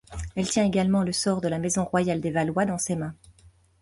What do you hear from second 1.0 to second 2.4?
le sort de la maison royale des